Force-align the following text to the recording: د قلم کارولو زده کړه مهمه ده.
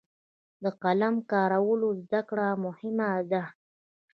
د 0.63 0.65
قلم 0.83 1.15
کارولو 1.31 1.87
زده 2.03 2.21
کړه 2.29 2.47
مهمه 2.65 3.09
ده. 3.31 3.43